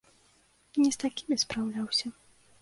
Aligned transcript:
Не 0.81 0.87
з 0.95 0.99
такімі 1.03 1.37
спраўляўся. 1.45 2.13